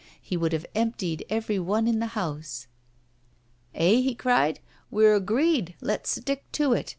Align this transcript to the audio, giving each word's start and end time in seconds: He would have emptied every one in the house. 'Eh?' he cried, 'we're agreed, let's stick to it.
He 0.19 0.35
would 0.35 0.51
have 0.51 0.65
emptied 0.73 1.23
every 1.29 1.59
one 1.59 1.87
in 1.87 1.99
the 1.99 2.07
house. 2.17 2.65
'Eh?' 3.75 4.01
he 4.01 4.15
cried, 4.15 4.59
'we're 4.89 5.13
agreed, 5.13 5.75
let's 5.79 6.09
stick 6.09 6.51
to 6.53 6.73
it. 6.73 6.89